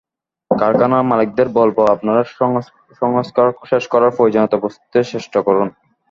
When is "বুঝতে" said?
4.57-4.99